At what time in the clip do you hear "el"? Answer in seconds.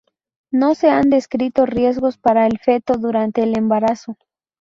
2.47-2.57, 3.43-3.55